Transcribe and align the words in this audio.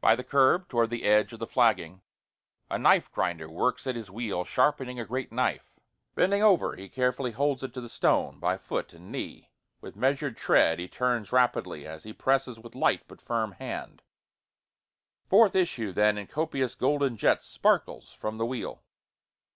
By 0.00 0.16
the 0.16 0.24
curb 0.24 0.68
toward 0.68 0.90
the 0.90 1.04
edge 1.04 1.32
of 1.32 1.38
the 1.38 1.46
flagging, 1.46 2.02
A 2.68 2.76
knife 2.76 3.08
grinder 3.12 3.48
works 3.48 3.86
at 3.86 3.94
his 3.94 4.10
wheel 4.10 4.42
sharpening 4.44 4.98
a 4.98 5.04
great 5.04 5.30
knife, 5.30 5.76
Bending 6.16 6.42
over 6.42 6.74
he 6.74 6.88
carefully 6.88 7.30
holds 7.30 7.62
it 7.62 7.72
to 7.74 7.80
the 7.80 7.88
stone, 7.88 8.40
by 8.40 8.58
foot 8.58 8.92
and 8.92 9.12
knee, 9.12 9.52
With 9.80 9.94
measurâd 9.96 10.36
tread 10.36 10.80
he 10.80 10.88
turns 10.88 11.30
rapidly, 11.30 11.86
as 11.86 12.02
he 12.02 12.12
presses 12.12 12.58
with 12.58 12.74
light 12.74 13.02
but 13.06 13.22
firm 13.22 13.52
hand, 13.52 14.02
Forth 15.28 15.54
issue 15.54 15.92
then 15.92 16.18
in 16.18 16.26
copious 16.26 16.74
golden 16.74 17.16
jets, 17.16 17.46
Sparkles 17.46 18.10
from 18.12 18.38
the 18.38 18.46
wheel. 18.46 18.82